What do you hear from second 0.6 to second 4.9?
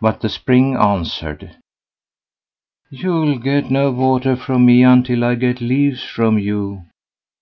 answered: "You'll get no water from me